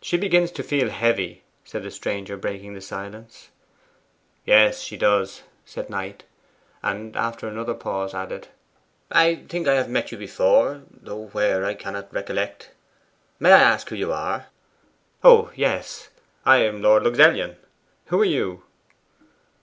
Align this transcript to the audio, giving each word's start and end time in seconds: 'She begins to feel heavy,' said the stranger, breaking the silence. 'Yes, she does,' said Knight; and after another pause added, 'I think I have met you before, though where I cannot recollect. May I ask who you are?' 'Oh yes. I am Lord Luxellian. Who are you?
'She 0.00 0.16
begins 0.16 0.50
to 0.50 0.62
feel 0.62 0.88
heavy,' 0.88 1.42
said 1.62 1.82
the 1.82 1.90
stranger, 1.90 2.34
breaking 2.34 2.72
the 2.72 2.80
silence. 2.80 3.50
'Yes, 4.46 4.80
she 4.80 4.96
does,' 4.96 5.42
said 5.66 5.90
Knight; 5.90 6.24
and 6.82 7.14
after 7.14 7.46
another 7.46 7.74
pause 7.74 8.14
added, 8.14 8.48
'I 9.10 9.44
think 9.50 9.68
I 9.68 9.74
have 9.74 9.90
met 9.90 10.10
you 10.10 10.16
before, 10.16 10.80
though 10.90 11.26
where 11.26 11.62
I 11.66 11.74
cannot 11.74 12.10
recollect. 12.10 12.70
May 13.38 13.52
I 13.52 13.58
ask 13.60 13.90
who 13.90 13.96
you 13.96 14.14
are?' 14.14 14.46
'Oh 15.22 15.50
yes. 15.54 16.08
I 16.46 16.62
am 16.62 16.80
Lord 16.80 17.02
Luxellian. 17.02 17.56
Who 18.06 18.18
are 18.22 18.24
you? 18.24 18.62